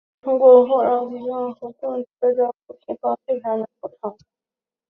[0.23, 4.17] 只有通过赫拉迪方块和正确的物品配方才能合成。